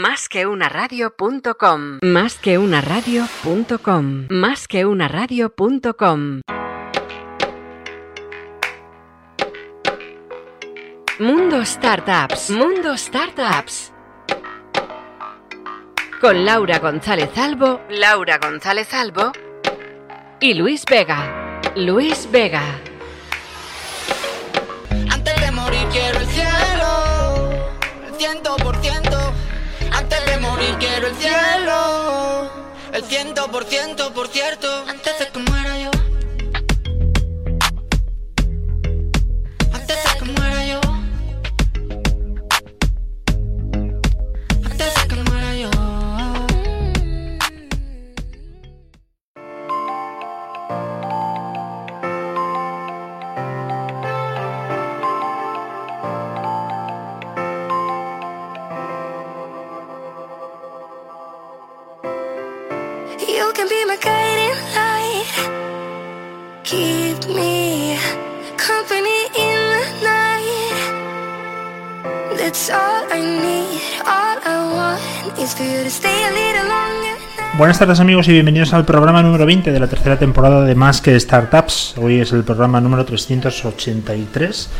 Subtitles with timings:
[0.00, 0.70] Más que una.
[2.02, 4.28] Más que una radio.com.
[4.30, 5.08] Más que una.
[11.18, 12.50] Mundo Startups.
[12.50, 13.92] Mundo Startups.
[16.20, 19.32] Con Laura González Albo, Laura González Albo
[20.40, 21.60] y Luis Vega.
[21.74, 22.62] Luis Vega.
[31.08, 32.50] El cielo,
[32.92, 34.68] el ciento por ciento, por cierto.
[34.86, 35.47] Antes de que
[77.58, 81.00] Buenas tardes amigos y bienvenidos al programa número 20 de la tercera temporada de Más
[81.00, 81.96] que Startups.
[81.98, 84.70] Hoy es el programa número 383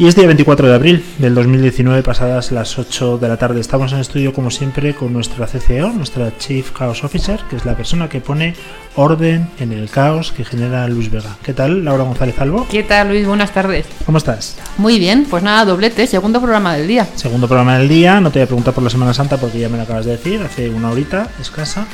[0.00, 3.60] y es día 24 de abril del 2019 pasadas las 8 de la tarde.
[3.60, 7.76] Estamos en estudio como siempre con nuestra CCO, nuestra Chief Chaos Officer, que es la
[7.76, 8.54] persona que pone
[8.96, 11.36] orden en el caos que genera Luis Vega.
[11.42, 12.66] ¿Qué tal Laura González Albo?
[12.68, 13.26] ¿Qué tal, Luis?
[13.26, 13.86] Buenas tardes.
[14.06, 14.56] ¿Cómo estás?
[14.78, 17.06] Muy bien, pues nada, doblete, segundo programa del día.
[17.14, 19.68] Segundo programa del día, no te voy a preguntar por la Semana Santa porque ya
[19.68, 21.86] me lo acabas de decir, hace una horita escasa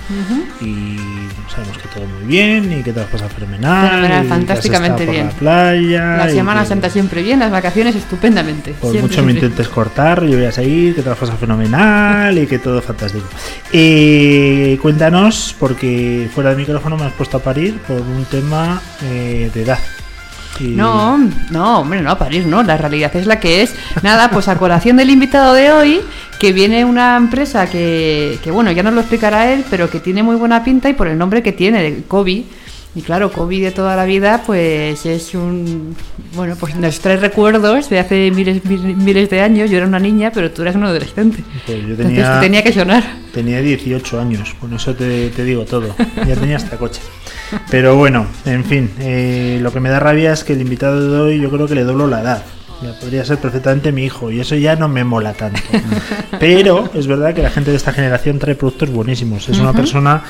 [0.61, 0.97] y
[1.53, 3.89] sabemos que todo muy bien y que te has pasado fenomenal.
[3.91, 5.27] Fenomenal, has fantásticamente bien.
[5.27, 6.17] La playa.
[6.19, 8.73] La Semana Santa siempre bien, las vacaciones estupendamente.
[8.73, 12.59] Por Siempre, mucho me intentes cortar, yo voy a seguir, que pasado fenomenal y que
[12.59, 13.27] todo fantástico.
[13.73, 19.51] Eh, cuéntanos, porque fuera de micrófono me has puesto a parir por un tema eh,
[19.53, 19.79] de edad.
[20.61, 21.19] No,
[21.51, 23.75] no, hombre, no, París, no, la realidad es la que es.
[24.03, 26.01] Nada, pues a colación del invitado de hoy,
[26.39, 30.23] que viene una empresa que, que, bueno, ya nos lo explicará él, pero que tiene
[30.23, 32.45] muy buena pinta y por el nombre que tiene, de Kobe.
[32.97, 35.95] Y claro, Kobe de toda la vida, pues es un.
[36.35, 39.71] Bueno, pues nos trae recuerdos de hace miles, mil- miles de años.
[39.71, 41.45] Yo era una niña, pero tú eras un adolescente.
[41.67, 43.05] Pues yo Entonces tenía- tenía que sonar.
[43.35, 45.95] Tenía 18 años, con eso te, te digo todo.
[46.27, 47.03] Ya tenía hasta coche.
[47.71, 51.21] Pero bueno, en fin, eh, lo que me da rabia es que el invitado de
[51.21, 52.43] hoy yo creo que le doblo la edad.
[52.83, 55.61] Ya podría ser perfectamente mi hijo y eso ya no me mola tanto.
[56.41, 59.49] Pero es verdad que la gente de esta generación trae productos buenísimos.
[59.51, 60.23] Es una persona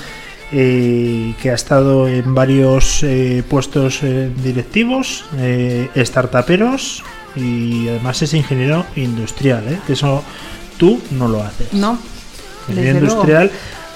[0.53, 5.25] eh, que ha estado en varios eh, puestos eh, directivos,
[5.97, 7.03] startuperos
[7.35, 10.23] y además es ingeniero industrial, que eso
[10.79, 11.73] tú no lo haces.
[11.73, 11.99] No.
[12.69, 12.99] Luego.
[12.99, 13.51] industrial.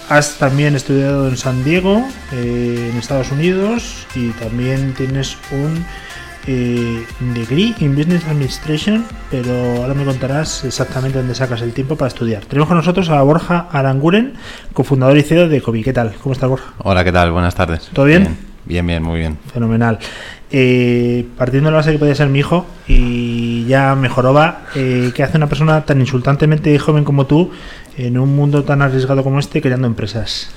[0.08, 5.84] Has también estudiado en San Diego, en Estados Unidos, y también tienes un
[6.46, 12.08] eh, degree in Business Administration, pero ahora me contarás exactamente dónde sacas el tiempo para
[12.08, 12.44] estudiar.
[12.44, 14.34] Tenemos con nosotros a Borja Aranguren,
[14.72, 15.84] cofundador y CEO de COVID.
[15.84, 16.14] ¿Qué tal?
[16.22, 16.72] ¿Cómo estás, Borja?
[16.78, 17.32] Hola, ¿qué tal?
[17.32, 17.90] Buenas tardes.
[17.92, 18.36] ¿Todo bien?
[18.64, 19.38] Bien, bien, muy bien.
[19.52, 19.98] Fenomenal.
[20.52, 25.12] Eh, partiendo de la base que podía ser mi hijo y ya mejoró va, eh,
[25.14, 27.52] ¿qué hace una persona tan insultantemente joven como tú
[27.96, 30.50] en un mundo tan arriesgado como este creando empresas?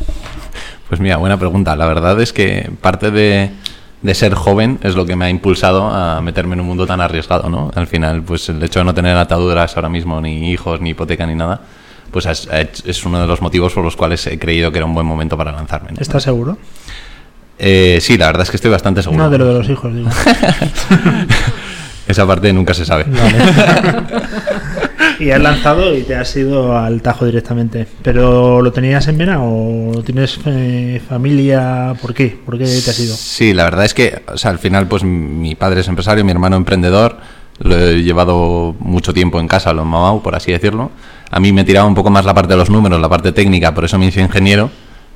[0.90, 1.76] Pues mira, buena pregunta.
[1.76, 3.52] La verdad es que parte de,
[4.04, 7.02] de ser joven es lo que me ha impulsado a meterme en un mundo tan
[7.02, 7.72] arriesgado, ¿no?
[7.74, 11.26] Al final, pues el hecho de no tener ataduras ahora mismo, ni hijos, ni hipoteca,
[11.26, 11.62] ni nada,
[12.12, 12.48] pues es,
[12.86, 15.38] es uno de los motivos por los cuales he creído que era un buen momento
[15.38, 15.92] para lanzarme.
[15.92, 15.98] ¿no?
[16.00, 16.58] ¿Estás seguro?
[17.58, 19.24] Eh, sí, la verdad es que estoy bastante seguro.
[19.24, 20.10] No, de lo de los hijos, digo.
[22.08, 23.06] Esa parte nunca se sabe.
[23.06, 23.38] Vale.
[25.20, 27.88] y has lanzado y te has ido al tajo directamente.
[28.02, 31.96] ¿Pero lo tenías en vena o tienes eh, familia?
[32.02, 32.38] ¿Por qué?
[32.46, 33.16] ¿Por qué te has ido?
[33.16, 36.32] Sí, la verdad es que, o sea, al final, pues mi padre es empresario, mi
[36.32, 37.18] hermano emprendedor,
[37.60, 40.92] lo he llevado mucho tiempo en casa, lo he mamado, por así decirlo.
[41.32, 43.74] A mí me tiraba un poco más la parte de los números, la parte técnica,
[43.74, 44.70] por eso me hice ingeniero,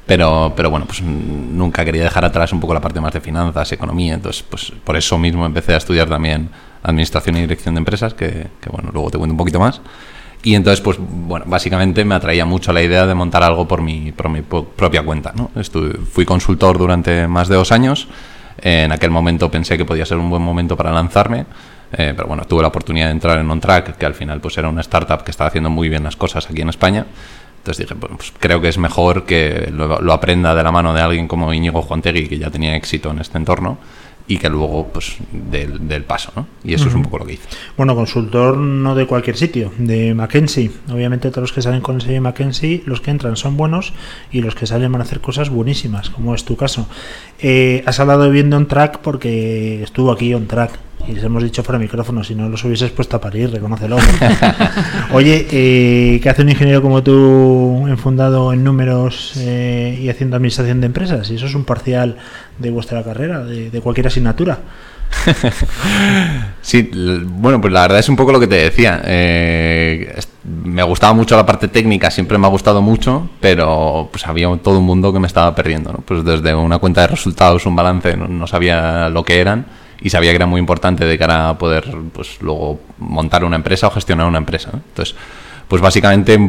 [0.06, 3.72] pero, pero bueno, pues nunca quería dejar atrás un poco la parte más de finanzas,
[3.72, 6.50] economía, entonces, pues por eso mismo empecé a estudiar también
[6.88, 9.82] administración y dirección de empresas, que, que bueno, luego te cuento un poquito más.
[10.44, 14.12] Y entonces, pues bueno, básicamente me atraía mucho la idea de montar algo por mi,
[14.12, 15.34] por mi propia cuenta.
[15.36, 15.52] ¿no?
[15.56, 18.08] Estuve- fui consultor durante más de dos años.
[18.62, 21.46] En aquel momento pensé que podía ser un buen momento para lanzarme.
[21.94, 24.68] eh, pero bueno, tuve la oportunidad de entrar en OnTrack, que al final pues era
[24.68, 27.06] una startup que estaba haciendo muy bien las cosas aquí en España.
[27.60, 31.02] Entonces dije, pues creo que es mejor que lo, lo aprenda de la mano de
[31.02, 33.78] alguien como Íñigo Juantegui, que ya tenía éxito en este entorno,
[34.28, 36.48] y que luego pues del, del paso, ¿no?
[36.64, 37.48] Y eso es un poco lo que hice.
[37.78, 40.72] Bueno, consultor no de cualquier sitio, de Mackenzie.
[40.92, 43.94] Obviamente todos los que salen con el sello Mackenzie, los que entran son buenos
[44.32, 46.88] y los que salen van a hacer cosas buenísimas, como es tu caso.
[47.40, 51.44] Eh, has hablado bien de On Track porque estuvo aquí On Track y les hemos
[51.44, 53.98] dicho fuera micrófono, si no los hubieses puesto a parir, reconócelo.
[55.14, 60.82] Oye, eh, ¿qué hace un ingeniero como tú enfundado en números eh, y haciendo administración
[60.82, 61.30] de empresas?
[61.30, 62.18] Y eso es un parcial
[62.58, 64.60] de vuestra carrera, de, cualquier asignatura.
[66.62, 66.92] Sí,
[67.24, 69.02] bueno, pues la verdad es un poco lo que te decía.
[69.06, 74.54] Eh, me gustaba mucho la parte técnica, siempre me ha gustado mucho, pero pues había
[74.58, 75.94] todo un mundo que me estaba perdiendo.
[75.94, 76.00] ¿no?
[76.00, 79.66] Pues desde una cuenta de resultados, un balance, no sabía lo que eran
[80.02, 83.88] y sabía que era muy importante de cara a poder pues luego montar una empresa
[83.88, 84.70] o gestionar una empresa.
[84.74, 84.82] ¿no?
[84.90, 85.16] Entonces,
[85.68, 86.40] pues básicamente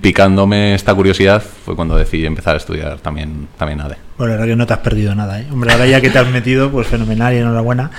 [0.00, 3.96] picándome esta curiosidad fue cuando decidí empezar a estudiar también, también ADE.
[4.16, 5.46] Bueno, verdad que no te has perdido nada, ¿eh?
[5.50, 7.90] Hombre, ahora ya que te has metido, pues fenomenal y enhorabuena,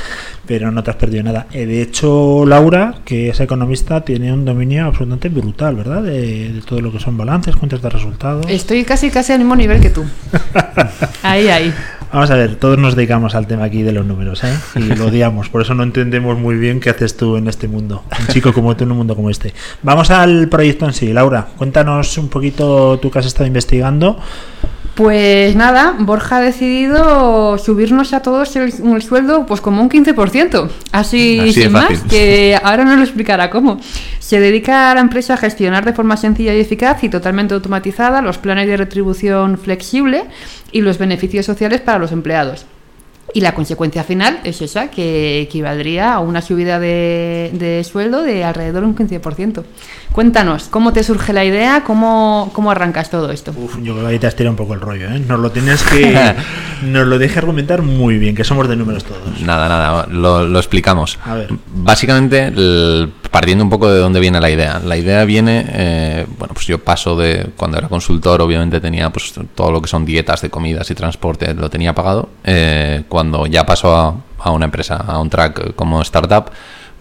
[0.45, 1.47] pero no te has perdido nada.
[1.51, 6.01] Eh, de hecho, Laura, que es economista, tiene un dominio absolutamente brutal, ¿verdad?
[6.01, 8.45] De, de todo lo que son balances, cuentas de resultados.
[8.47, 10.05] Estoy casi casi al mismo nivel que tú.
[11.23, 11.73] Ahí, ahí.
[12.13, 14.55] Vamos a ver, todos nos dedicamos al tema aquí de los números, ¿eh?
[14.75, 18.03] Y lo odiamos, por eso no entendemos muy bien qué haces tú en este mundo.
[18.19, 19.51] Un chico como tú en un mundo como este.
[19.81, 21.47] Vamos al proyecto en sí, Laura.
[21.57, 24.19] Cuéntanos un poquito tú que has estado investigando.
[24.95, 30.69] Pues nada, Borja ha decidido subirnos a todos el, el sueldo pues como un 15%.
[30.91, 33.79] Así, Así sin más, que ahora nos lo explicará cómo.
[34.19, 38.21] Se dedica a la empresa a gestionar de forma sencilla y eficaz y totalmente automatizada
[38.21, 40.25] los planes de retribución flexible
[40.71, 42.67] y los beneficios sociales para los empleados.
[43.35, 48.43] Y la consecuencia final es esa, que equivaldría a una subida de, de sueldo de
[48.43, 49.63] alrededor de un 15%.
[50.11, 51.83] Cuéntanos, ¿cómo te surge la idea?
[51.83, 53.51] ¿Cómo, cómo arrancas todo esto?
[53.57, 55.19] Uf, yo creo que ahí te has tirado un poco el rollo, ¿eh?
[55.19, 56.15] Nos lo tienes que...
[56.83, 59.41] nos lo deje argumentar muy bien, que somos de números todos.
[59.41, 61.17] Nada, nada, lo, lo explicamos.
[61.25, 61.49] A ver.
[61.73, 64.79] Básicamente, el- partiendo un poco de dónde viene la idea.
[64.85, 69.33] La idea viene, eh, bueno, pues yo paso de, cuando era consultor, obviamente tenía pues
[69.55, 72.29] todo lo que son dietas de comidas y transporte, lo tenía pagado.
[72.43, 76.51] Eh, cuando ya paso a, a una empresa, a un track como startup,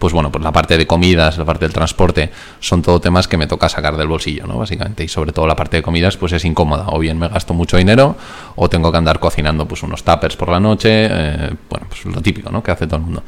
[0.03, 2.29] pues bueno, pues la parte de comidas, la parte del transporte,
[2.59, 4.57] son todo temas que me toca sacar del bolsillo, ¿no?
[4.57, 6.87] Básicamente, y sobre todo la parte de comidas, pues es incómoda.
[6.89, 8.17] O bien me gasto mucho dinero,
[8.57, 12.21] o tengo que andar cocinando pues unos tuppers por la noche, eh, bueno, pues lo
[12.21, 12.61] típico, ¿no?
[12.61, 13.23] Que hace todo el mundo.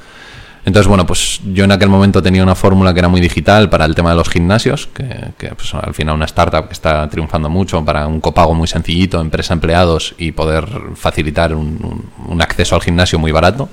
[0.66, 3.86] Entonces, bueno, pues yo en aquel momento tenía una fórmula que era muy digital para
[3.86, 7.86] el tema de los gimnasios, que, pues, al final una startup que está triunfando mucho
[7.86, 13.32] para un copago muy sencillito, empresa empleados y poder facilitar un acceso al gimnasio muy
[13.32, 13.70] barato.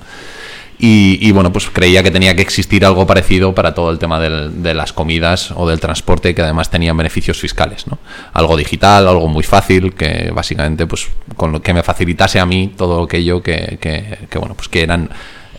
[0.79, 4.19] Y, y, bueno, pues creía que tenía que existir algo parecido para todo el tema
[4.19, 7.99] del- de las comidas o del transporte que además tenían beneficios fiscales, ¿no?
[8.33, 11.07] Algo digital, algo muy fácil, que básicamente pues
[11.37, 14.81] con lo que me facilitase a mí todo aquello que, que, que, bueno, pues que
[14.81, 15.09] eran,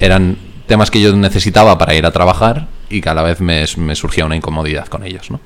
[0.01, 0.37] eran
[0.67, 3.95] temas que yo necesitaba para ir a trabajar y que a la vez me, me
[3.95, 5.41] surgía una incomodidad con ellos, ¿no?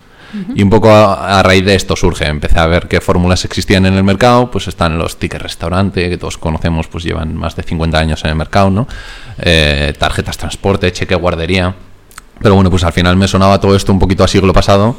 [0.54, 3.86] Y un poco a, a raíz de esto surge, empecé a ver qué fórmulas existían
[3.86, 7.62] en el mercado, pues están los tickets restaurante, que todos conocemos, pues llevan más de
[7.62, 8.86] 50 años en el mercado, ¿no?
[9.38, 11.74] Eh, tarjetas transporte, cheque guardería.
[12.42, 14.96] Pero bueno, pues al final me sonaba todo esto un poquito a siglo pasado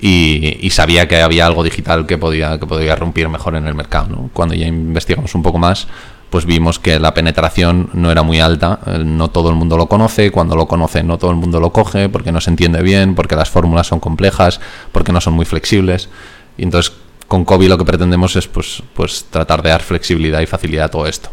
[0.00, 3.74] y, y sabía que había algo digital que podía, que podía romper mejor en el
[3.74, 4.30] mercado, ¿no?
[4.32, 5.88] Cuando ya investigamos un poco más,
[6.30, 9.86] pues vimos que la penetración no era muy alta, eh, no todo el mundo lo
[9.86, 13.14] conoce, cuando lo conoce no todo el mundo lo coge, porque no se entiende bien,
[13.14, 14.60] porque las fórmulas son complejas,
[14.92, 16.08] porque no son muy flexibles.
[16.56, 16.92] Y entonces
[17.28, 20.90] con Kobe lo que pretendemos es pues, pues tratar de dar flexibilidad y facilidad a
[20.90, 21.30] todo esto.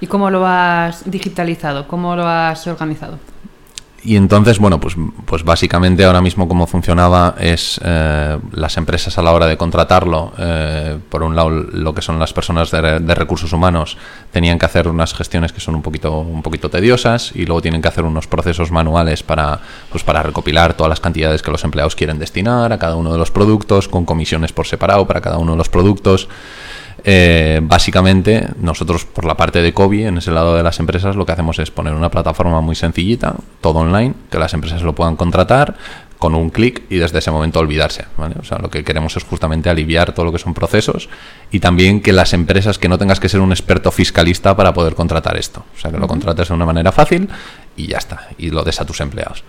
[0.00, 1.88] ¿Y cómo lo has digitalizado?
[1.88, 3.18] ¿Cómo lo has organizado?
[4.06, 9.22] Y entonces, bueno, pues, pues básicamente ahora mismo cómo funcionaba es eh, las empresas a
[9.22, 13.14] la hora de contratarlo, eh, por un lado lo que son las personas de, de,
[13.14, 13.96] recursos humanos
[14.30, 17.80] tenían que hacer unas gestiones que son un poquito, un poquito tediosas y luego tienen
[17.80, 21.96] que hacer unos procesos manuales para, pues para recopilar todas las cantidades que los empleados
[21.96, 25.52] quieren destinar a cada uno de los productos, con comisiones por separado para cada uno
[25.52, 26.28] de los productos.
[27.06, 31.26] Eh, básicamente, nosotros por la parte de COVID, en ese lado de las empresas, lo
[31.26, 35.16] que hacemos es poner una plataforma muy sencillita, todo online, que las empresas lo puedan
[35.16, 35.76] contratar
[36.18, 38.06] con un clic y desde ese momento olvidarse.
[38.16, 38.36] ¿vale?
[38.40, 41.10] O sea, lo que queremos es justamente aliviar todo lo que son procesos
[41.50, 44.94] y también que las empresas, que no tengas que ser un experto fiscalista para poder
[44.94, 45.64] contratar esto.
[45.76, 47.28] O sea, que lo contrates de una manera fácil
[47.76, 49.44] y ya está, y lo des a tus empleados.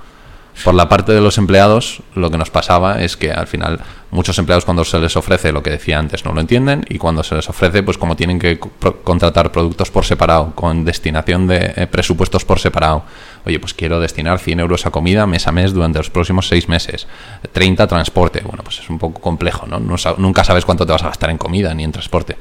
[0.63, 4.39] Por la parte de los empleados, lo que nos pasaba es que al final muchos
[4.39, 7.35] empleados cuando se les ofrece lo que decía antes no lo entienden y cuando se
[7.35, 11.87] les ofrece, pues como tienen que pro contratar productos por separado, con destinación de eh,
[11.87, 13.03] presupuestos por separado,
[13.45, 16.69] oye, pues quiero destinar 100 euros a comida mes a mes durante los próximos seis
[16.69, 17.07] meses,
[17.51, 19.79] 30 a transporte, bueno, pues es un poco complejo, no
[20.17, 22.37] nunca sabes cuánto te vas a gastar en comida ni en transporte.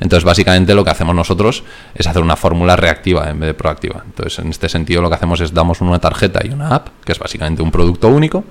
[0.00, 4.02] Entonces, básicamente lo que hacemos nosotros es hacer una fórmula reactiva en vez de proactiva.
[4.04, 7.12] Entonces, en este sentido, lo que hacemos es damos una tarjeta y una app, que
[7.12, 8.44] es básicamente un producto único,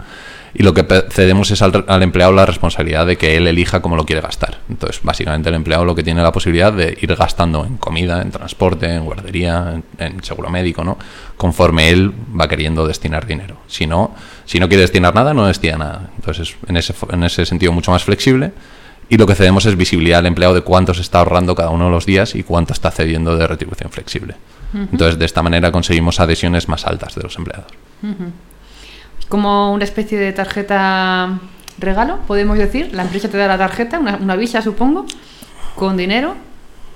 [0.56, 4.06] y lo que cedemos es al, empleado la responsabilidad de que él elija cómo lo
[4.06, 4.60] quiere gastar.
[4.70, 8.30] Entonces, básicamente, el empleado lo que tiene la posibilidad de ir gastando en comida, en
[8.30, 10.98] transporte, en guardería, en, en seguro médico, ¿no?
[11.38, 13.58] Conforme él va queriendo destinar dinero.
[13.68, 14.14] Si no,
[14.46, 16.12] si no quiere destinar nada, no destina nada.
[16.18, 18.52] Entonces, en ese, en ese sentido, mucho más flexible.
[19.14, 21.86] Y lo que cedemos es visibilidad al empleado de cuánto se está ahorrando cada uno
[21.86, 24.34] de los días y cuánto está cediendo de retribución flexible.
[24.74, 27.68] Entonces, de esta manera conseguimos adhesiones más altas de los empleados.
[29.30, 31.38] Como una especie de tarjeta
[31.78, 32.90] regalo, podemos decir.
[32.96, 35.06] La empresa te da la tarjeta, una, una visa, supongo,
[35.76, 36.34] con dinero,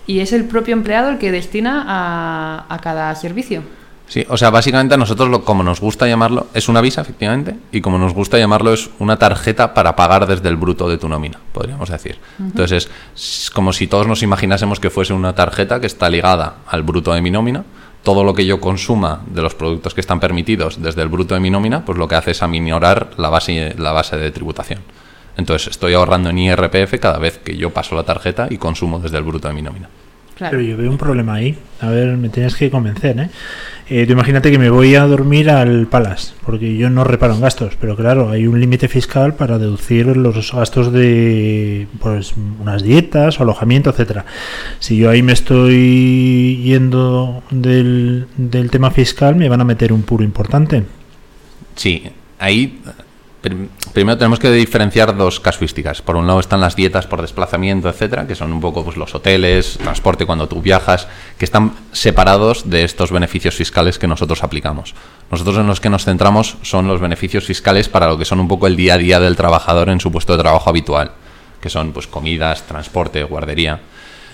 [0.08, 3.62] y es el propio empleado el que destina a, a cada servicio.
[4.08, 7.58] Sí, o sea, básicamente a nosotros, lo, como nos gusta llamarlo, es una visa, efectivamente,
[7.74, 11.10] y como nos gusta llamarlo, es una tarjeta para pagar desde el bruto de tu
[11.10, 12.18] nómina, podríamos decir.
[12.40, 16.56] Entonces, es, es como si todos nos imaginásemos que fuese una tarjeta que está ligada
[16.68, 17.66] al bruto de mi nómina.
[18.04, 21.42] Todo lo que yo consuma de los productos que están permitidos desde el bruto de
[21.42, 24.80] mi nómina, pues lo que hace es aminorar la base, la base de tributación.
[25.36, 29.18] Entonces, estoy ahorrando en IRPF cada vez que yo paso la tarjeta y consumo desde
[29.18, 29.90] el bruto de mi nómina.
[30.38, 30.56] Claro.
[30.58, 31.58] Pero yo veo un problema ahí.
[31.82, 33.30] A ver, me tienes que convencer, ¿eh?
[33.90, 37.42] Eh, tú imagínate que me voy a dormir al Palace, porque yo no reparo en
[37.42, 43.40] gastos, pero claro, hay un límite fiscal para deducir los gastos de pues unas dietas,
[43.40, 44.26] alojamiento, etcétera.
[44.80, 50.04] Si yo ahí me estoy yendo del, del tema fiscal, me van a meter un
[50.04, 50.84] puro importante.
[51.76, 52.04] Sí,
[52.40, 52.82] ahí
[53.94, 56.02] primero tenemos que diferenciar dos casuísticas.
[56.02, 59.14] Por un lado están las dietas por desplazamiento, etcétera, que son un poco pues, los
[59.16, 64.96] hoteles, transporte cuando tú viajas, que están separados de estos beneficios fiscales que nosotros aplicamos.
[65.32, 68.48] Nosotros en los que nos centramos son los beneficios fiscales para lo que son un
[68.48, 71.12] poco el día a día del trabajador en su puesto de trabajo habitual,
[71.62, 73.80] que son pues comidas, transporte, guardería.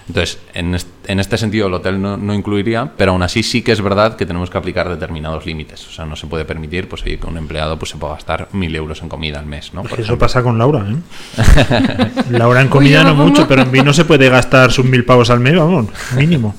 [0.07, 3.62] Entonces, en, est- en este sentido el hotel no, no incluiría, pero aún así sí
[3.62, 5.88] que es verdad que tenemos que aplicar determinados límites.
[5.88, 8.50] O sea, no se puede permitir pues, oye, que un empleado pues, se pueda gastar
[8.51, 9.74] mil euros en comida al mes.
[9.74, 9.81] ¿no?
[9.81, 10.25] Por Pues eso ejemplo.
[10.27, 12.10] pasa con Laura, ¿eh?
[12.31, 15.39] Laura en comida no mucho, pero en vino se puede gastar sus mil pavos al
[15.39, 16.53] mes, vamos, mínimo.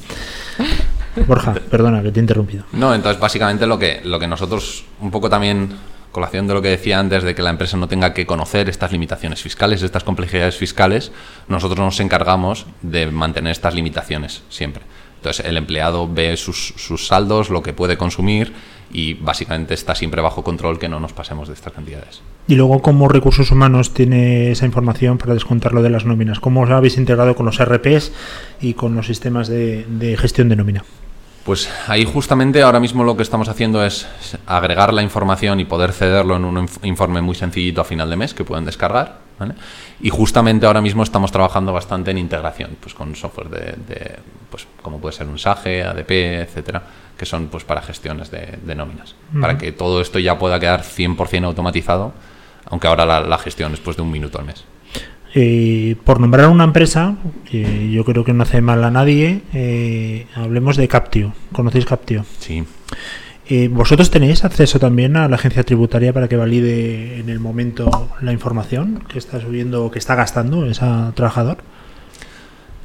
[1.27, 2.65] Borja, perdona que te he interrumpido.
[2.73, 5.69] No, entonces básicamente lo que, lo que nosotros, un poco también,
[6.15, 8.93] colación de lo que decía antes, de que la empresa no tenga que conocer estas
[8.93, 11.13] limitaciones fiscales, estas complejidades fiscales,
[11.49, 14.85] nosotros nos encargamos de mantener estas limitaciones siempre.
[15.17, 16.75] Entonces el empleado ve sus,
[17.07, 18.53] saldos, lo que puede consumir
[18.93, 22.23] y básicamente está siempre bajo control que no nos pasemos de estas cantidades.
[22.47, 26.39] Y luego, ¿cómo recursos humanos tiene esa información para descontarlo de las nóminas?
[26.41, 28.13] ¿Cómo os habéis integrado con los RPs
[28.61, 30.85] y con los sistemas de, de gestión de nómina?
[31.45, 34.07] Pues ahí justamente ahora mismo lo que estamos haciendo es
[34.47, 38.17] agregar la información y poder cederlo en un inf- informe muy sencillito a final de
[38.17, 39.19] mes que pueden descargar.
[39.39, 39.55] ¿vale?
[40.01, 43.59] Y justamente ahora mismo estamos trabajando bastante en integración, pues con software de,
[43.95, 44.17] de,
[44.49, 46.11] pues como puede ser un SAGE, ADP,
[46.43, 46.83] etcétera,
[47.19, 49.15] que son pues para gestiones de, de nóminas.
[49.39, 52.15] Para que todo esto ya pueda quedar 100% automatizado,
[52.71, 54.65] aunque ahora la, la gestión es pues de un minuto al mes.
[55.37, 60.27] Eh, por nombrar una empresa, que yo creo que no hace mal a nadie, eh,
[60.35, 61.33] hablemos de Captio.
[61.53, 62.25] ¿Conocéis Captio?
[62.39, 62.63] Sí.
[63.49, 68.09] Eh, ¿Vosotros tenéis acceso también a la agencia tributaria para que valide en el momento
[68.23, 71.59] la información que está subiendo o que está gastando ese trabajador?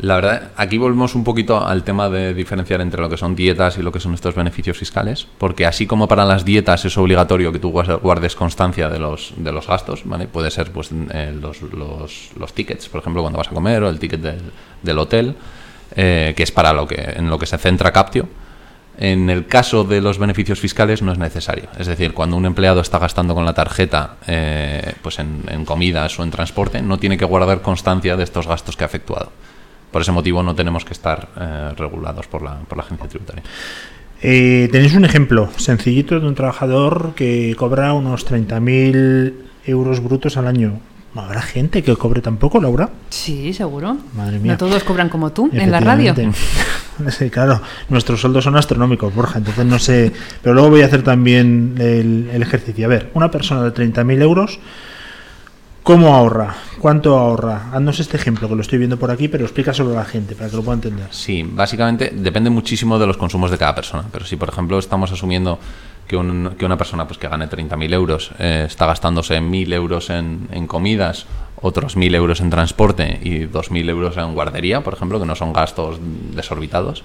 [0.02, 3.78] La verdad, aquí volvemos un poquito al tema de diferenciar entre lo que son dietas
[3.78, 7.52] y lo que son estos beneficios fiscales, porque así como para las dietas es obligatorio
[7.52, 10.28] que tú guardes constancia de los, de los gastos, ¿vale?
[10.28, 13.90] Puede ser pues eh, los, los, los tickets, por ejemplo, cuando vas a comer, o
[13.90, 14.40] el ticket del,
[14.82, 15.36] del hotel,
[15.94, 18.30] eh, que es para lo que, en lo que se centra Captio.
[18.98, 21.68] En el caso de los beneficios fiscales no es necesario.
[21.78, 26.18] Es decir, cuando un empleado está gastando con la tarjeta eh, pues en, en comidas
[26.20, 29.32] o en transporte, no tiene que guardar constancia de estos gastos que ha efectuado.
[29.92, 33.44] Por ese motivo no tenemos que estar eh, regulados por la, por la agencia tributaria.
[34.22, 39.34] Eh, tenéis un ejemplo sencillito de un trabajador que cobra unos 30.000
[39.66, 40.80] euros brutos al año.
[41.16, 42.90] ¿Habrá gente que cobre tan poco, Laura?
[43.10, 43.98] Sí, seguro.
[44.16, 44.54] Madre mía.
[44.54, 46.16] No todos cobran como tú en la radio.
[47.08, 50.12] Sí, claro, nuestros sueldos son astronómicos, Borja, entonces no sé.
[50.44, 52.86] Pero luego voy a hacer también el, el ejercicio.
[52.86, 54.60] A ver, una persona de 30.000 euros,
[55.90, 56.54] ¿cómo ahorra?
[56.78, 57.72] ¿Cuánto ahorra?
[57.74, 60.48] Haznos este ejemplo, que lo estoy viendo por aquí, pero explícaselo a la gente para
[60.48, 61.08] que lo pueda entender.
[61.10, 64.04] Sí, básicamente depende muchísimo de los consumos de cada persona.
[64.12, 65.58] Pero si, por ejemplo, estamos asumiendo
[66.08, 70.12] que, un- que una persona pues, que gane 30.000 euros eh, está gastándose 1.000 euros
[70.12, 71.26] en, en comidas,
[71.60, 75.54] otros 1.000 euros en transporte y 2.000 euros en guardería, por ejemplo, que no son
[75.54, 75.98] gastos
[76.36, 77.04] desorbitados.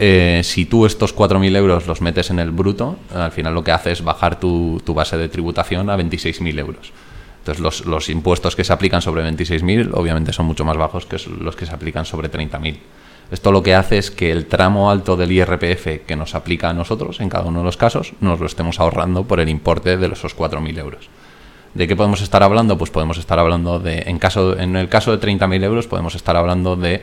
[0.00, 3.70] eh, si tú estos 4.000 euros los metes en el bruto, al final lo que
[3.70, 6.92] hace es bajar tu, tu base de tributación a 26.000 euros.
[7.40, 11.16] Entonces los, los impuestos que se aplican sobre 26.000 obviamente son mucho más bajos que
[11.40, 12.78] los que se aplican sobre 30.000.
[13.30, 16.72] Esto lo que hace es que el tramo alto del IRPF que nos aplica a
[16.72, 20.06] nosotros en cada uno de los casos nos lo estemos ahorrando por el importe de
[20.08, 21.08] esos 4.000 euros.
[21.72, 22.76] ¿De qué podemos estar hablando?
[22.76, 26.36] Pues podemos estar hablando de, en, caso, en el caso de 30.000 euros, podemos estar
[26.36, 27.02] hablando de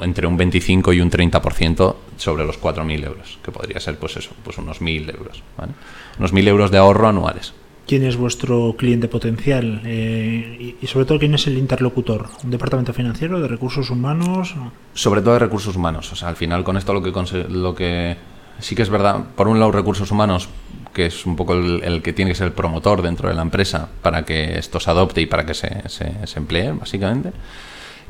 [0.00, 4.30] entre un 25 y un 30% sobre los 4.000 euros, que podría ser pues eso,
[4.42, 5.72] pues unos 1.000 euros, ¿vale?
[6.18, 7.54] Unos 1.000 euros de ahorro anuales.
[7.86, 9.82] ¿Quién es vuestro cliente potencial?
[9.84, 12.28] Eh, y, y sobre todo, ¿quién es el interlocutor?
[12.42, 14.54] ¿Un departamento financiero, de recursos humanos?
[14.94, 16.10] Sobre todo de recursos humanos.
[16.12, 17.12] O sea, al final con esto lo que,
[17.50, 18.16] lo que
[18.58, 20.48] sí que es verdad, por un lado recursos humanos,
[20.94, 23.42] que es un poco el, el que tiene que ser el promotor dentro de la
[23.42, 27.32] empresa para que esto se adopte y para que se, se, se emplee, básicamente.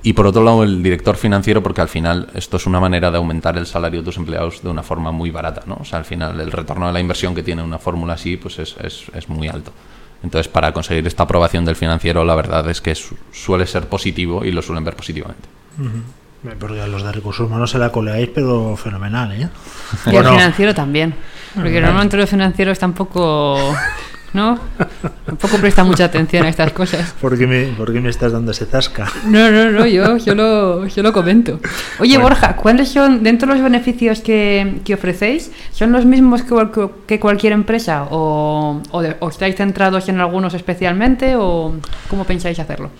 [0.06, 3.16] Y por otro lado, el director financiero, porque al final esto es una manera de
[3.16, 5.78] aumentar el salario de tus empleados de una forma muy barata, ¿no?
[5.80, 8.58] O sea, al final el retorno de la inversión que tiene una fórmula así, pues
[8.58, 9.72] es, es, es muy alto.
[10.22, 14.44] Entonces, para conseguir esta aprobación del financiero, la verdad es que su- suele ser positivo
[14.44, 15.48] y lo suelen ver positivamente.
[16.60, 19.48] Porque a los de recursos humanos se la coleáis, pero fenomenal, ¿eh?
[20.06, 20.28] Y Bueno.
[20.30, 21.14] el financiero también.
[21.54, 23.74] Porque normalmente los financieros tampoco.
[24.34, 24.58] ¿No?
[25.24, 27.14] Tampoco presta mucha atención a estas cosas.
[27.20, 29.06] ¿Por qué me, por qué me estás dando ese zasca?
[29.26, 31.60] No, no, no, yo, yo, lo, yo lo comento.
[32.00, 36.88] Oye, Borja, ¿cuáles son, dentro de los beneficios que, que ofrecéis, son los mismos que,
[37.06, 38.08] que cualquier empresa?
[38.10, 41.36] ¿O, o, de- o estáis centrados en algunos especialmente?
[41.36, 41.74] ¿O
[42.10, 42.90] cómo pensáis hacerlo?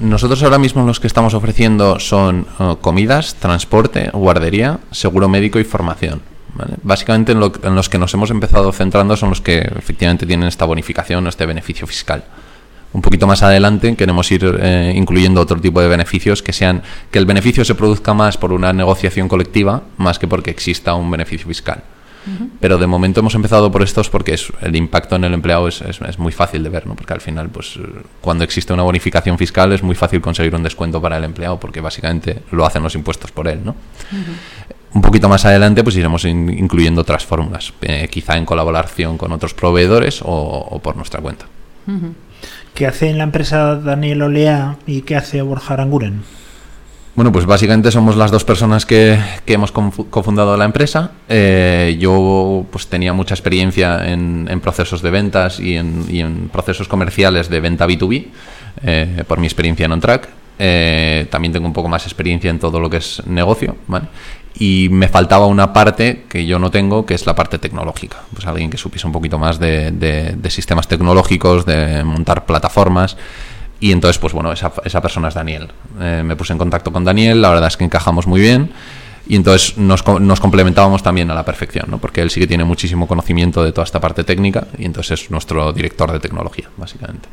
[0.00, 5.64] Nosotros ahora mismo los que estamos ofreciendo son eh, comidas, transporte, guardería, seguro médico y
[5.64, 6.22] formación.
[6.54, 6.74] ¿Vale?
[6.82, 10.48] Básicamente en, lo- en los que nos hemos empezado centrando son los que efectivamente tienen
[10.48, 12.24] esta bonificación o este beneficio fiscal.
[12.92, 17.18] Un poquito más adelante queremos ir eh, incluyendo otro tipo de beneficios que sean que
[17.18, 21.46] el beneficio se produzca más por una negociación colectiva más que porque exista un beneficio
[21.46, 21.82] fiscal.
[22.60, 25.80] Pero de momento hemos empezado por estos porque es, el impacto en el empleado es,
[25.80, 26.94] es- es muy fácil de ver, ¿no?
[26.94, 27.78] Porque al final, pues
[28.20, 31.80] cuando existe una bonificación fiscal es muy fácil conseguir un descuento para el empleado porque
[31.80, 33.74] básicamente lo hacen los impuestos por él, ¿no?
[34.94, 39.32] Un poquito más adelante pues iremos in- incluyendo otras fórmulas, eh, quizá en colaboración con
[39.32, 41.46] otros proveedores o, o por nuestra cuenta.
[42.74, 46.22] ¿Qué hace en la empresa Daniel Olea y qué hace Borja Aranguren?
[47.14, 51.10] Bueno, pues básicamente somos las dos personas que, que hemos cofundado la empresa.
[51.28, 56.48] Eh, yo pues tenía mucha experiencia en, en procesos de ventas y en, y en
[56.48, 58.26] procesos comerciales de venta B2B,
[58.84, 60.28] eh, por mi experiencia en OnTrack.
[60.60, 64.06] Eh, también tengo un poco más experiencia en todo lo que es negocio, ¿vale?
[64.60, 68.18] Y me faltaba una parte que yo no tengo, que es la parte tecnológica.
[68.32, 73.16] Pues alguien que supiese un poquito más de, de- sistemas tecnológicos, de montar plataformas.
[73.80, 75.68] Y entonces, pues bueno, esa, esa persona es Daniel.
[76.00, 78.70] Eh, me puse en contacto con Daniel, la verdad es que encajamos muy bien.
[79.28, 81.98] Y entonces nos, nos complementábamos también a la perfección, ¿no?
[81.98, 85.30] Porque él sí que tiene muchísimo conocimiento de toda esta parte técnica y entonces es
[85.30, 87.28] nuestro director de tecnología, básicamente.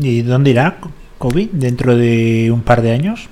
[0.00, 0.78] ¿Y dónde irá
[1.18, 3.28] COVID dentro de un par de años?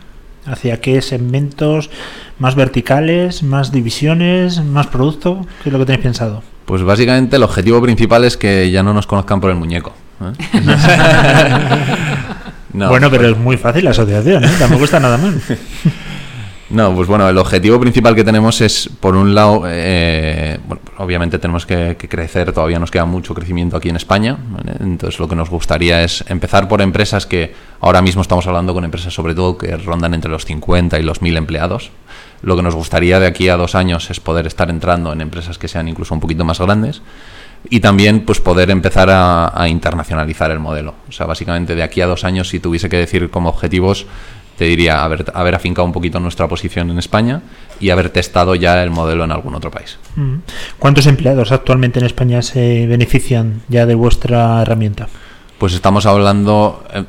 [0.46, 1.90] ¿Hacia qué segmentos?
[2.38, 3.42] ¿Más verticales?
[3.42, 4.62] ¿Más divisiones?
[4.64, 5.46] ¿Más producto?
[5.62, 6.42] ¿Qué es lo que tenéis pensado?
[6.64, 9.92] Pues básicamente el objetivo principal es que ya no nos conozcan por el muñeco.
[10.22, 10.32] ¿eh?
[12.72, 14.50] No, bueno, pero pues- es muy fácil la asociación, ¿eh?
[14.56, 15.40] Tampoco está nada mal.
[16.70, 21.40] No, pues bueno, el objetivo principal que tenemos es, por un lado, eh, bueno, obviamente
[21.40, 24.38] tenemos que, crecer, todavía nos queda mucho crecimiento aquí en España,
[24.78, 28.84] entonces lo que nos gustaría es empezar por empresas que ahora mismo estamos hablando con
[28.84, 31.90] empresas sobre todo que rondan entre los 50 y los 1000 empleados.
[32.42, 35.58] Lo que nos gustaría de aquí a dos años es poder estar entrando en empresas
[35.58, 37.02] que sean incluso un poquito más grandes
[37.68, 40.94] y también pues poder empezar a, a internacionalizar el modelo.
[41.08, 44.06] O sea, básicamente de aquí a dos años, si tuviese que decir como objetivos,
[44.60, 47.40] te diría haber, haber afincado un poquito nuestra posición en España
[47.80, 49.96] y haber testado ya el modelo en algún otro país.
[50.16, 50.34] Mm.
[50.78, 55.08] ¿Cuántos empleados actualmente en España se benefician ya de vuestra herramienta?
[55.56, 57.04] Pues estamos hablando, eh,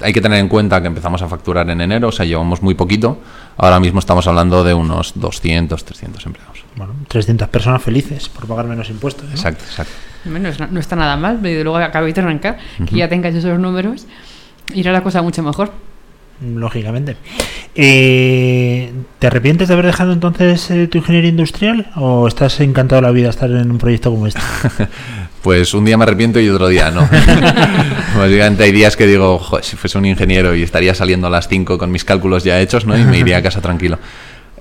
[0.00, 2.74] hay que tener en cuenta que empezamos a facturar en enero, o sea, llevamos muy
[2.74, 3.20] poquito.
[3.58, 6.64] Ahora mismo estamos hablando de unos 200, 300 empleados.
[6.74, 9.24] Bueno, 300 personas felices por pagar menos impuestos.
[9.24, 9.30] ¿no?
[9.30, 9.92] Exacto, exacto.
[10.24, 12.58] Bueno, no está nada mal, pero luego acabáis de arrancar,
[12.90, 14.08] que ya tengáis esos números,
[14.74, 15.70] irá la cosa mucho mejor.
[16.40, 17.16] Lógicamente.
[17.74, 23.06] Eh, ¿Te arrepientes de haber dejado entonces eh, tu ingeniería industrial o estás encantado de
[23.08, 24.40] la vida estar en un proyecto como este?
[25.42, 27.08] Pues un día me arrepiento y otro día no.
[28.18, 31.46] Básicamente hay días que digo, "Joder, si fuese un ingeniero y estaría saliendo a las
[31.46, 32.98] 5 con mis cálculos ya hechos, ¿no?
[32.98, 33.98] Y me iría a casa tranquilo.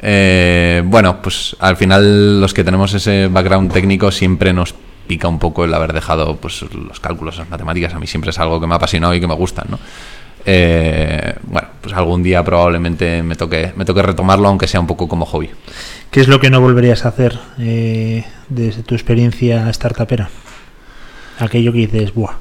[0.01, 4.75] Eh, bueno, pues al final los que tenemos ese background técnico siempre nos
[5.07, 7.95] pica un poco el haber dejado pues los cálculos, las matemáticas.
[7.95, 9.79] A mí siempre es algo que me ha apasionado y que me gustan, ¿no?
[10.49, 15.09] Eh, bueno, pues algún día probablemente me toque, me toque retomarlo, aunque sea un poco
[15.09, 15.49] como hobby.
[16.09, 20.29] ¿Qué es lo que no volverías a hacer eh, desde tu experiencia startupera?
[21.39, 22.35] Aquello que dices, buah,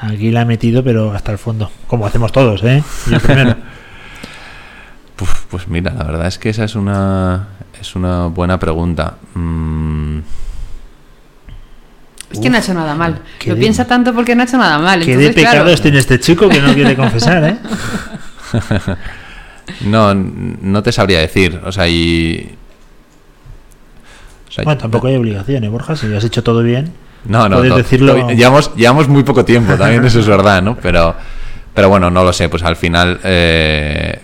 [0.00, 1.70] Aquí la ha metido, pero hasta el fondo.
[1.86, 2.82] Como hacemos todos, ¿eh?
[3.10, 3.56] Yo primero.
[5.16, 7.48] Puf, pues mira, la verdad es que esa es una,
[7.80, 9.16] es una buena pregunta.
[9.34, 10.18] Mm,
[12.36, 13.20] Es que no ha hecho nada mal.
[13.46, 15.04] Lo de- piensa tanto porque no ha hecho nada mal.
[15.04, 17.56] Qué de claro, pecados tiene este chico que no quiere confesar, ¿eh?
[19.82, 21.60] no, no te sabría decir.
[21.64, 22.54] O sea, y.
[24.48, 25.96] o sea, Bueno, tampoco hay obligaciones, Borja.
[25.96, 26.92] Si has hecho todo bien,
[27.24, 30.76] No, no, Puedes decirlo- llevamos, llevamos muy poco tiempo, también eso es verdad, ¿no?
[30.76, 31.14] Pero,
[31.74, 34.20] pero bueno, no lo sé, pues al final, eh,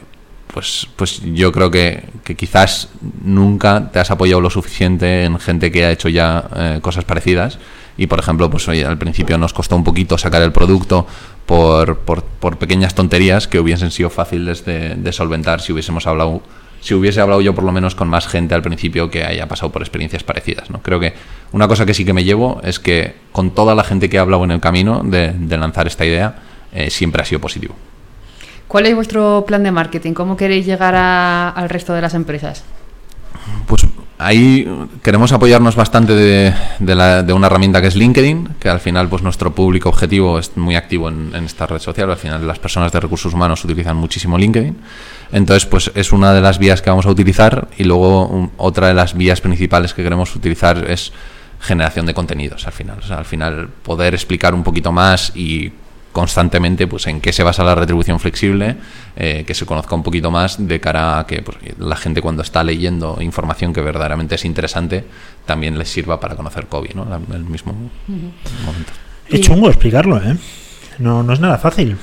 [0.53, 2.89] pues, pues yo creo que, que quizás
[3.25, 7.59] nunca te has apoyado lo suficiente en gente que ha hecho ya eh, cosas parecidas.
[7.97, 11.07] Y por ejemplo, pues oye, al principio nos costó un poquito sacar el producto
[11.47, 16.43] por, por, por pequeñas tonterías que hubiesen sido fáciles de, de solventar si hubiésemos hablado
[16.81, 19.71] si hubiese hablado yo por lo menos con más gente al principio que haya pasado
[19.71, 20.69] por experiencias parecidas.
[20.69, 20.81] ¿no?
[20.83, 21.15] Creo que
[21.53, 24.21] una cosa que sí que me llevo es que con toda la gente que he
[24.21, 26.41] hablado en el camino de, de lanzar esta idea,
[26.73, 27.77] eh, siempre ha sido positivo.
[28.67, 30.13] ¿Cuál es vuestro plan de marketing?
[30.13, 32.65] ¿Cómo queréis llegar a- al resto de las empresas?
[33.67, 33.87] Pues
[34.19, 34.69] ahí
[35.03, 39.89] queremos apoyarnos bastante de, una herramienta que es LinkedIn, que al final pues nuestro público
[39.89, 42.11] objetivo es muy activo en, esta red social.
[42.11, 44.77] Al final las personas de recursos humanos utilizan muchísimo LinkedIn.
[45.33, 48.95] Entonces pues es una de las vías que vamos a utilizar y luego otra de
[48.95, 51.13] las vías principales que queremos utilizar es
[51.61, 52.99] generación de contenidos al final.
[52.99, 55.73] O sea, al final poder explicar un poquito más y
[56.13, 58.77] constantemente pues en qué se basa la retribución flexible,
[59.17, 62.43] eh, que se conozca un poquito más de cara a que pues, la gente cuando
[62.43, 65.05] está leyendo información que verdaderamente es interesante
[65.47, 67.07] también les sirva para conocer COVID, ¿no?
[67.35, 68.93] El mismo momento.
[69.29, 70.37] es chungo explicarlo, ¿eh?
[70.99, 71.97] No, no es nada fácil.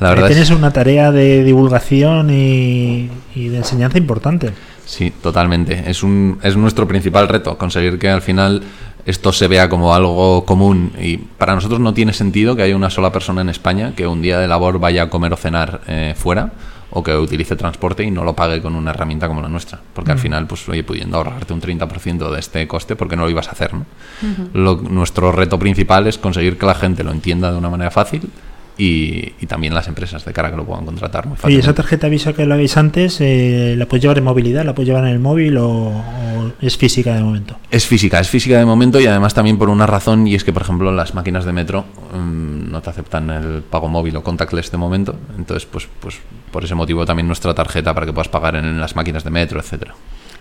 [0.00, 4.52] La verdad tienes es, una tarea de divulgación y, y de enseñanza importante.
[4.86, 5.84] sí, totalmente.
[5.88, 8.62] Es un es nuestro principal reto conseguir que al final
[9.06, 12.90] esto se vea como algo común y para nosotros no tiene sentido que haya una
[12.90, 16.14] sola persona en España que un día de labor vaya a comer o cenar eh,
[16.16, 16.52] fuera
[16.96, 19.80] o que utilice transporte y no lo pague con una herramienta como la nuestra.
[19.94, 23.30] Porque al final, pues, oye, pudiendo ahorrarte un 30% de este coste, porque no lo
[23.30, 23.84] ibas a hacer, ¿no?
[24.52, 28.30] Lo- nuestro reto principal es conseguir que la gente lo entienda de una manera fácil
[28.76, 31.66] y, y también las empresas de cara a que lo puedan contratar muy Oye, fácilmente.
[31.66, 34.64] esa tarjeta Visa que la veis antes, eh, ¿la puedes llevar en movilidad?
[34.64, 37.56] ¿La puedes llevar en el móvil o, o es física de momento?
[37.70, 40.52] Es física, es física de momento y además también por una razón y es que,
[40.52, 44.70] por ejemplo, las máquinas de metro mm, no te aceptan el pago móvil o contactless
[44.70, 45.14] de momento.
[45.38, 46.18] Entonces, pues, pues
[46.50, 49.60] por ese motivo también nuestra tarjeta para que puedas pagar en las máquinas de metro,
[49.60, 49.94] etcétera.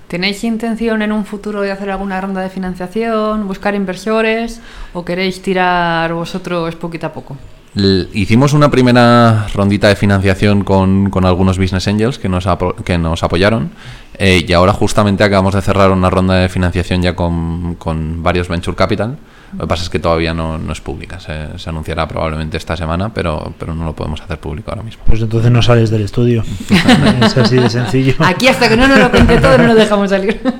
[0.08, 4.62] ¿Tenéis intención en un futuro de hacer alguna ronda de financiación, buscar inversores
[4.94, 7.38] o queréis tirar vosotros poquito a poco?
[7.76, 13.00] Hicimos una primera rondita de financiación con, con algunos business angels que nos, apo- que
[13.00, 13.72] nos apoyaron
[14.20, 18.48] eh, y ahora justamente acabamos de cerrar una ronda de financiación ya con, con varios
[18.48, 19.18] venture capital.
[19.54, 22.76] Lo que pasa es que todavía no, no es pública, se, se anunciará probablemente esta
[22.78, 25.04] semana, pero, pero no lo podemos hacer público ahora mismo.
[25.06, 26.44] Pues entonces no sales del estudio.
[27.22, 28.14] es así de sencillo.
[28.20, 30.42] Aquí hasta que no nos lo cuente todo no nos dejamos salir.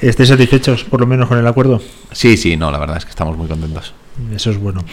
[0.00, 1.82] ¿Estáis satisfechos por lo menos con el acuerdo?
[2.12, 3.94] Sí, sí, no, la verdad es que estamos muy contentos.
[4.34, 4.84] Eso es bueno.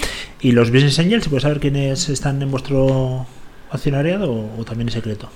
[0.41, 3.25] ¿Y los Business Angels, se puede saber quiénes están en vuestro
[3.71, 5.29] accionariado o, o también es secreto?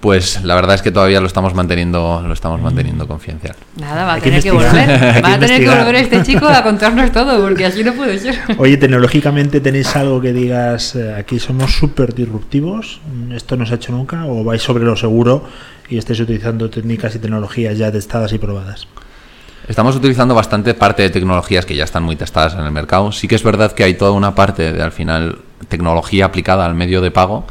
[0.00, 3.56] Pues la verdad es que todavía lo estamos manteniendo, lo estamos manteniendo confidencial.
[3.76, 4.72] Nada, va a tener que volver.
[5.24, 8.38] Va a tener que volver este chico a contarnos todo, porque así no puede ser.
[8.58, 13.74] Oye, tecnológicamente tenéis algo que digas, eh, aquí somos súper disruptivos, mm, esto no se
[13.74, 15.44] ha hecho nunca, o vais sobre lo seguro
[15.88, 18.86] y estáis utilizando técnicas y tecnologías ya testadas y probadas.
[19.68, 23.12] Estamos utilizando bastante parte de tecnologías que ya están muy testadas en el mercado.
[23.12, 26.74] Sí que es verdad que hay toda una parte de, al final, tecnología aplicada al
[26.74, 27.44] medio de pago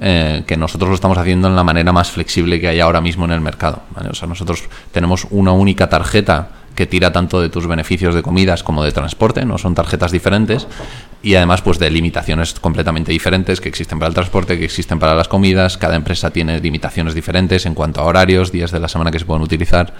[0.00, 3.24] eh, que nosotros lo estamos haciendo en la manera más flexible que hay ahora mismo
[3.24, 3.82] en el mercado.
[4.08, 8.62] O sea, nosotros tenemos una única tarjeta que tira tanto de tus beneficios de comidas
[8.62, 10.68] como de transporte, no son tarjetas diferentes
[11.24, 15.16] y además pues de limitaciones completamente diferentes que existen para el transporte, que existen para
[15.16, 19.10] las comidas, cada empresa tiene limitaciones diferentes en cuanto a horarios, días de la semana
[19.10, 19.92] que se pueden utilizar.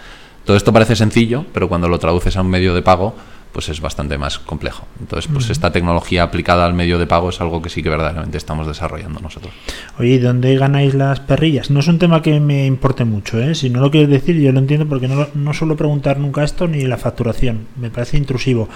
[0.49, 3.15] Todo esto parece sencillo, pero cuando lo traduces a un medio de pago,
[3.53, 4.87] pues es bastante más complejo.
[4.99, 8.39] Entonces, pues esta tecnología aplicada al medio de pago es algo que sí que verdaderamente
[8.39, 9.53] estamos desarrollando nosotros.
[9.99, 11.69] Oye, ¿y dónde ganáis las perrillas?
[11.69, 13.55] No es un tema que me importe mucho, ¿eh?
[13.55, 16.67] Si no lo quieres decir, yo lo entiendo porque no, no suelo preguntar nunca esto
[16.67, 17.67] ni la facturación.
[17.77, 18.71] Me parece intrusivo.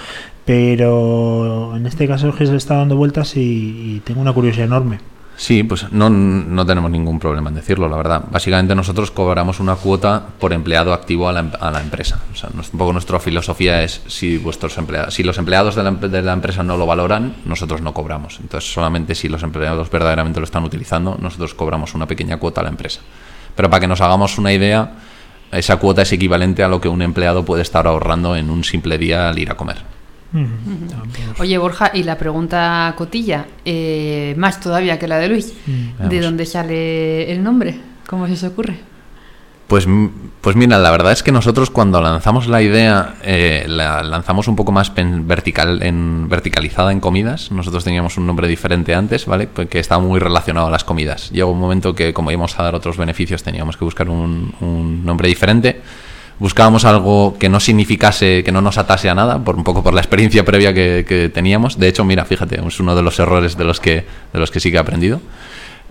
[0.44, 4.66] Pero en este caso es que se está dando vueltas y, y tengo una curiosidad
[4.66, 4.98] enorme.
[5.37, 8.25] Sí, pues no, no tenemos ningún problema en decirlo, la verdad.
[8.31, 12.21] Básicamente nosotros cobramos una cuota por empleado activo a la, em- a la empresa.
[12.33, 15.90] O sea, un poco nuestra filosofía es si vuestros empleados, si los empleados de la,
[15.90, 18.38] de la empresa no lo valoran, nosotros no cobramos.
[18.40, 22.64] Entonces solamente si los empleados verdaderamente lo están utilizando, nosotros cobramos una pequeña cuota a
[22.64, 23.01] la empresa.
[23.57, 24.92] Pero para que nos hagamos una idea,
[25.51, 28.97] esa cuota es equivalente a lo que un empleado puede estar ahorrando en un simple
[28.97, 29.91] día al ir a comer.
[30.33, 31.40] Mm.
[31.40, 35.53] Oye, Borja, y la pregunta cotilla, eh, más todavía que la de Luis.
[35.66, 36.25] ¿De Veamos.
[36.25, 37.79] dónde sale el nombre?
[38.07, 38.92] ¿Cómo se os ocurre?
[39.68, 39.87] Pues,
[40.42, 44.55] pues mira, la verdad es que nosotros cuando lanzamos la idea, eh, la lanzamos un
[44.55, 47.51] poco más vertical, en, verticalizada en comidas.
[47.51, 49.47] Nosotros teníamos un nombre diferente antes, ¿vale?
[49.47, 51.31] Pues que estaba muy relacionado a las comidas.
[51.31, 55.07] Llegó un momento que como íbamos a dar otros beneficios teníamos que buscar un, un
[55.07, 55.81] nombre diferente.
[56.42, 59.94] Buscábamos algo que no significase, que no nos atase a nada, por un poco por
[59.94, 61.78] la experiencia previa que, que teníamos.
[61.78, 64.59] De hecho, mira, fíjate, es uno de los errores de los que, de los que
[64.59, 65.20] sí que he aprendido.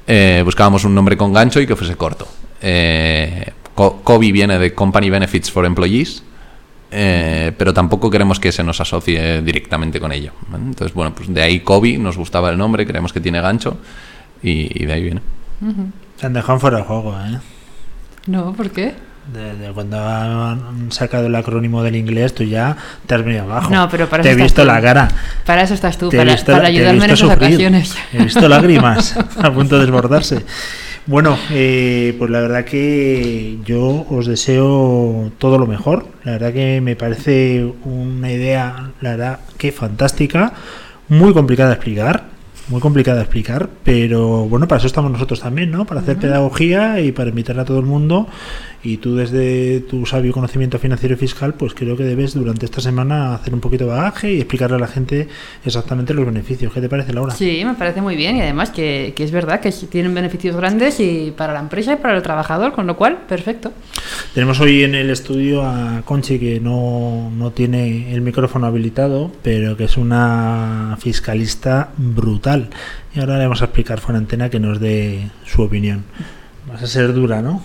[0.07, 2.27] Eh, buscábamos un nombre con gancho y que fuese corto.
[2.61, 6.21] Eh, COBI viene de Company Benefits for Employees,
[6.91, 10.33] eh, pero tampoco queremos que se nos asocie directamente con ello.
[10.53, 13.77] Entonces, bueno, pues de ahí COBI, nos gustaba el nombre, creemos que tiene gancho
[14.43, 15.21] y, y de ahí viene.
[16.19, 17.39] Te han dejado fuera de juego, ¿eh?
[18.27, 18.95] No, ¿por qué?
[19.31, 23.73] Desde cuando han sacado el acrónimo del inglés, tú ya te has venido abajo.
[23.73, 24.67] No, pero para Te he visto tú.
[24.67, 25.09] la cara.
[25.45, 27.37] Para eso estás tú, Te para, visto ayudarme en esas sufrir.
[27.37, 27.95] ocasiones.
[28.11, 30.43] He visto lágrimas a punto de desbordarse.
[31.05, 36.07] Bueno, eh, pues la verdad que yo os deseo todo lo mejor.
[36.23, 40.53] La verdad que me parece una idea, la verdad que fantástica,
[41.09, 42.25] muy complicada de explicar,
[42.69, 45.85] muy complicada de explicar, pero bueno, para eso estamos nosotros también, ¿no?
[45.85, 48.27] Para hacer pedagogía y para invitar a todo el mundo.
[48.83, 52.81] Y tú desde tu sabio conocimiento financiero y fiscal, pues creo que debes durante esta
[52.81, 55.27] semana hacer un poquito de bagaje y explicarle a la gente
[55.63, 56.73] exactamente los beneficios.
[56.73, 57.35] ¿Qué te parece, Laura?
[57.35, 60.99] Sí, me parece muy bien y además que, que es verdad que tienen beneficios grandes
[60.99, 63.71] y para la empresa y para el trabajador, con lo cual, perfecto.
[64.33, 69.77] Tenemos hoy en el estudio a Conchi que no, no tiene el micrófono habilitado, pero
[69.77, 72.69] que es una fiscalista brutal.
[73.13, 76.05] Y ahora le vamos a explicar fuera antena que nos dé su opinión.
[76.67, 77.61] Vas a ser dura, ¿no?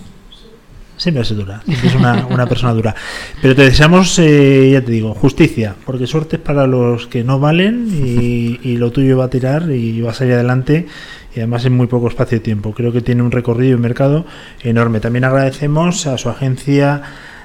[0.97, 2.95] Siempre ser dura, siempre es una, una persona dura.
[3.41, 7.39] Pero te deseamos, eh, ya te digo, justicia, porque suerte es para los que no
[7.39, 10.87] valen y, y lo tuyo va a tirar y va a salir adelante
[11.35, 12.73] y además en muy poco espacio de tiempo.
[12.73, 14.25] Creo que tiene un recorrido y un mercado
[14.63, 14.99] enorme.
[14.99, 17.03] También agradecemos a su agencia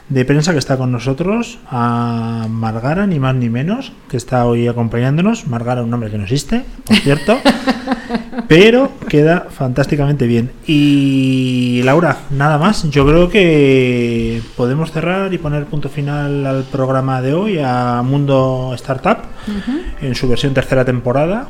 [0.08, 4.68] de prensa que está con nosotros, a Margara, ni más ni menos, que está hoy
[4.68, 5.46] acompañándonos.
[5.46, 7.38] Margara, un nombre que no existe, por cierto,
[8.48, 10.51] pero queda fantásticamente bien.
[10.66, 12.88] Y Laura, nada más.
[12.90, 18.72] Yo creo que podemos cerrar y poner punto final al programa de hoy, a Mundo
[18.75, 19.18] Startup,
[20.01, 21.48] en su versión tercera temporada.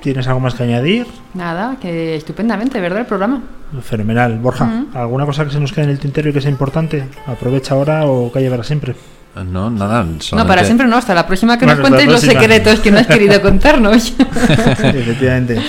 [0.00, 1.06] ¿Tienes algo más que añadir?
[1.34, 3.00] Nada, que estupendamente, ¿verdad?
[3.00, 3.42] El programa.
[3.82, 4.38] Fenomenal.
[4.38, 7.04] Borja, ¿alguna cosa que se nos quede en el tintero y que sea importante?
[7.26, 8.94] Aprovecha ahora o calle para siempre.
[9.36, 10.04] No, nada.
[10.32, 12.98] No, para siempre no, hasta la próxima que Bueno, nos cuentes los secretos que no
[12.98, 14.12] has querido contarnos.
[14.82, 15.60] Efectivamente.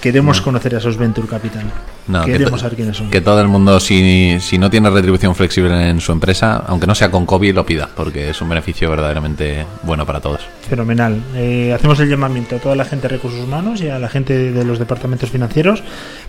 [0.00, 1.64] Queremos conocer a esos Venture Capital.
[2.08, 3.10] No, que Queremos to- saber quiénes son.
[3.10, 6.94] Que todo el mundo, si, si no tiene retribución flexible en su empresa, aunque no
[6.94, 10.40] sea con COVID, lo pida, porque es un beneficio verdaderamente bueno para todos.
[10.68, 11.20] Fenomenal.
[11.36, 14.50] Eh, hacemos el llamamiento a toda la gente de recursos humanos y a la gente
[14.52, 15.82] de los departamentos financieros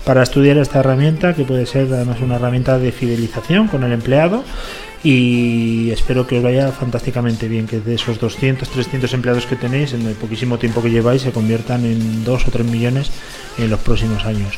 [0.05, 4.43] para estudiar esta herramienta, que puede ser además una herramienta de fidelización con el empleado.
[5.03, 9.93] Y espero que os vaya fantásticamente bien, que de esos 200, 300 empleados que tenéis,
[9.93, 13.09] en el poquísimo tiempo que lleváis, se conviertan en 2 o 3 millones
[13.57, 14.53] en los próximos años.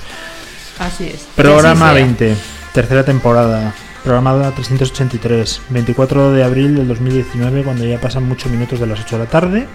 [0.80, 1.28] Así es.
[1.36, 2.28] Programa Que así sea.
[2.28, 2.36] 20,
[2.74, 3.74] tercera temporada.
[4.04, 9.18] Programa 383, 24 de abril del 2019, cuando ya pasan muchos minutos de las 8
[9.18, 9.68] de la tarde.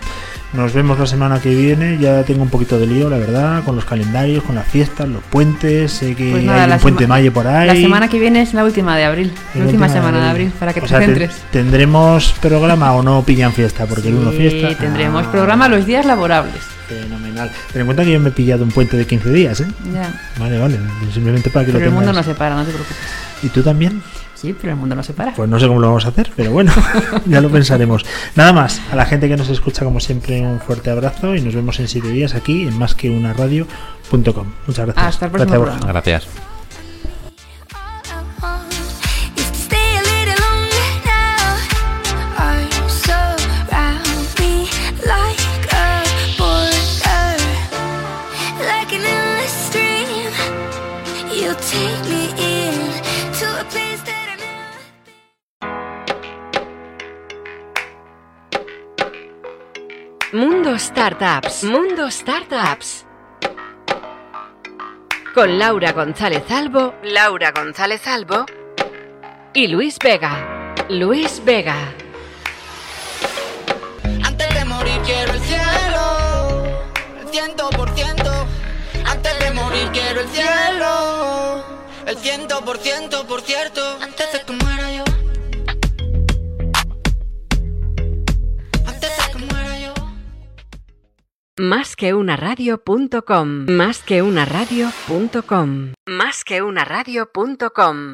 [0.52, 1.96] Nos vemos la semana que viene.
[1.98, 5.22] Ya tengo un poquito de lío, la verdad, con los calendarios, con las fiestas, los
[5.24, 5.92] puentes.
[5.92, 7.66] Sé que Pues nada, hay un puente mayo por ahí.
[7.68, 9.32] La semana que viene es la última de abril.
[9.54, 11.30] La, última, semana de abril, para que O te sea, te- centres.
[11.50, 13.86] ¿Tendremos programa o no pillan fiesta?
[13.86, 14.76] Porque el uno Sí, fiesta.
[14.76, 16.60] tendremos Ah, programa los días laborables.
[16.88, 17.50] Fenomenal.
[17.72, 19.66] Ten en cuenta que yo me he pillado un puente de 15 días, ¿eh?
[19.92, 20.12] Ya.
[20.38, 20.78] Vale, vale.
[21.12, 22.26] Simplemente para que Pero lo el mundo no tengas.
[22.26, 22.96] se para, no te preocupes.
[23.42, 24.02] ¿Y tú también?
[24.34, 25.34] Sí, pero el mundo no se para.
[25.34, 26.72] Pues no sé cómo lo vamos a hacer, pero bueno,
[27.26, 28.06] ya lo pensaremos.
[28.36, 31.54] Nada más, a la gente que nos escucha, como siempre, un fuerte abrazo y nos
[31.54, 34.46] vemos en siete días aquí en más que una radio.com.
[34.66, 35.06] Muchas gracias.
[35.06, 36.28] Hasta el próximo Gracias,
[60.78, 61.64] Mundo Startups.
[61.64, 63.04] Mundo Startups.
[65.34, 68.46] Con Laura González Albo, Laura González Albo
[69.54, 70.76] y Luis Vega.
[70.88, 71.74] Luis Vega.
[74.22, 76.64] Antes de morir quiero el cielo,
[77.22, 78.46] el ciento por ciento.
[79.04, 81.64] Antes de morir quiero el cielo,
[82.06, 83.98] el ciento por ciento, por cierto.
[84.00, 84.44] Antes de
[91.58, 93.66] Más que una radio.com.
[93.68, 95.92] Más que una radio.com.
[96.06, 97.98] Más que una radio.com.